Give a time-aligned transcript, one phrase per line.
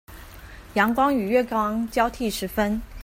[0.73, 2.81] 陽光與月光交替時分